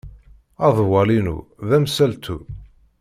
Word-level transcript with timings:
Aḍewwal-inu 0.65 1.37
d 1.67 1.69
amsaltu. 1.77 2.37